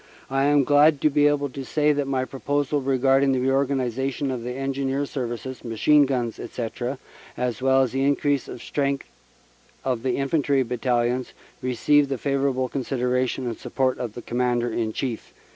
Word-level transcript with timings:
I 0.31 0.45
am 0.45 0.63
glad 0.63 0.99
to 1.01 1.11
be 1.11 1.27
able 1.27 1.49
to 1.49 1.63
say 1.63 1.93
that 1.93 2.07
my 2.07 2.25
proposals 2.25 2.85
regarding 2.85 3.33
the 3.33 3.39
reorganization 3.39 4.31
of 4.31 4.47
Engineer 4.47 5.05
Services, 5.05 5.63
Machine 5.63 6.07
Guns, 6.07 6.39
etc., 6.39 6.97
as 7.37 7.61
well 7.61 7.83
as 7.83 7.91
the 7.91 8.03
increase 8.03 8.47
of 8.47 8.63
strength 8.63 9.05
of 9.85 10.01
the 10.01 10.15
Infantry 10.17 10.63
Battalions, 10.63 11.33
received 11.61 12.09
the 12.09 12.17
favorable 12.17 12.67
consideration 12.67 13.45
and 13.45 13.59
support 13.59 13.99
of 13.99 14.15
the 14.15 14.23
Commander 14.23 14.73
in 14.73 14.91
Chief." 14.91 15.33